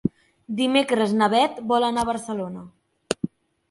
[0.61, 2.69] Dimecres na Beth vol anar a Barcelona.